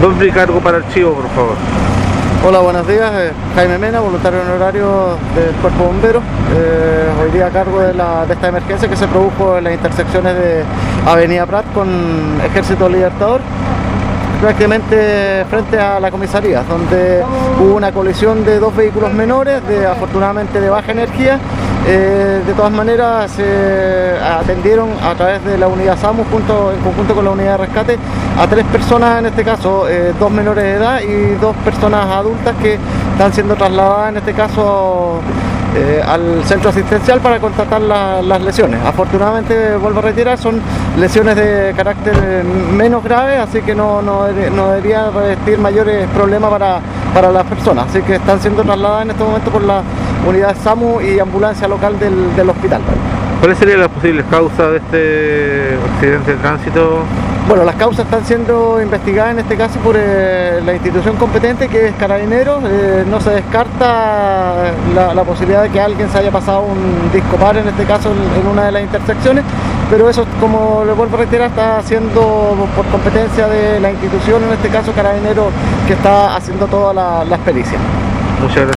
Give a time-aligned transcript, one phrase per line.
[0.00, 1.54] Nombre y cargo para archivo, por favor.
[2.46, 3.10] Hola, buenos días.
[3.14, 6.20] eh, Jaime Mena, voluntario honorario del Cuerpo Bombero.
[6.54, 9.72] Eh, hoy día a cargo de, la- de esta emergencia que se produjo en las
[9.74, 10.62] intersecciones de
[11.04, 11.88] Avenida Prat con
[12.44, 13.40] Ejército Libertador,
[14.40, 17.24] prácticamente frente a la comisaría, donde
[17.60, 21.40] hubo una colisión de dos vehículos menores, de, afortunadamente de baja energía.
[21.86, 27.14] Eh, de todas maneras, se atendieron a través de la unidad SAMU junto, en conjunto
[27.14, 27.98] con la unidad de rescate
[28.38, 32.54] a tres personas, en este caso eh, dos menores de edad y dos personas adultas
[32.62, 32.78] que
[33.12, 35.20] están siendo trasladadas, en este caso,
[35.76, 38.80] eh, al centro asistencial para contratar la- las lesiones.
[38.84, 40.60] Afortunadamente, vuelvo a retirar, son
[40.98, 46.50] lesiones de carácter eh, menos grave, así que no, no, no debería revestir mayores problemas
[46.50, 46.80] para,
[47.14, 47.86] para las personas.
[47.88, 49.82] Así que están siendo trasladadas en este momento por la
[50.28, 52.80] unidad SAMU y ambulancia local del, del hospital.
[53.40, 56.98] ¿Cuáles serían las posibles causas de este accidente de tránsito?
[57.46, 61.86] Bueno, las causas están siendo investigadas en este caso por eh, la institución competente que
[61.88, 62.62] es Carabineros.
[62.68, 64.54] Eh, no se descarta
[64.94, 68.10] la, la posibilidad de que alguien se haya pasado un disco par, en este caso
[68.10, 69.44] en, en una de las intersecciones,
[69.88, 74.52] pero eso, como le vuelvo a reiterar, está siendo por competencia de la institución, en
[74.52, 75.46] este caso Carabineros,
[75.86, 77.80] que está haciendo todas la- las pericias.
[78.42, 78.66] Muchas gracias.